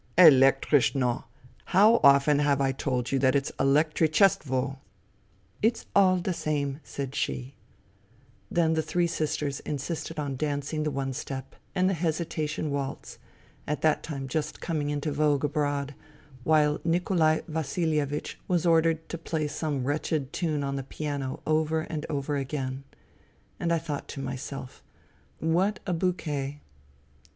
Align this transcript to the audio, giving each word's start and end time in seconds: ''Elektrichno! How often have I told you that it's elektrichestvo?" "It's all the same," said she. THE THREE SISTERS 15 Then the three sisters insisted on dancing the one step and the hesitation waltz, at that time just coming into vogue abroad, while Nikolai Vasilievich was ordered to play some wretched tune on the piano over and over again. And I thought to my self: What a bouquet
''Elektrichno! 0.17 1.25
How 1.65 1.97
often 2.03 2.39
have 2.39 2.59
I 2.59 2.71
told 2.71 3.11
you 3.11 3.19
that 3.19 3.35
it's 3.35 3.51
elektrichestvo?" 3.59 4.79
"It's 5.67 5.85
all 5.95 6.17
the 6.17 6.33
same," 6.33 6.79
said 6.83 7.13
she. 7.13 7.53
THE 8.49 8.63
THREE 8.63 8.65
SISTERS 8.65 8.65
15 8.65 8.65
Then 8.65 8.73
the 8.73 8.81
three 8.81 9.05
sisters 9.05 9.59
insisted 9.59 10.17
on 10.19 10.35
dancing 10.37 10.81
the 10.81 10.89
one 10.89 11.13
step 11.13 11.55
and 11.75 11.87
the 11.87 11.93
hesitation 11.93 12.71
waltz, 12.71 13.19
at 13.67 13.81
that 13.81 14.01
time 14.01 14.27
just 14.27 14.59
coming 14.59 14.89
into 14.89 15.11
vogue 15.11 15.45
abroad, 15.45 15.93
while 16.43 16.79
Nikolai 16.83 17.41
Vasilievich 17.47 18.39
was 18.47 18.65
ordered 18.65 19.07
to 19.09 19.19
play 19.19 19.47
some 19.47 19.83
wretched 19.83 20.33
tune 20.33 20.63
on 20.63 20.77
the 20.77 20.83
piano 20.83 21.41
over 21.45 21.81
and 21.81 22.07
over 22.09 22.37
again. 22.37 22.85
And 23.59 23.71
I 23.71 23.77
thought 23.77 24.07
to 24.07 24.19
my 24.19 24.35
self: 24.35 24.83
What 25.37 25.79
a 25.85 25.93
bouquet 25.93 26.61